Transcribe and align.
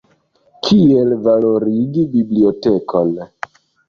Kiel 0.67 1.11
valorigi 1.27 2.05
bibliotekon. 2.13 3.13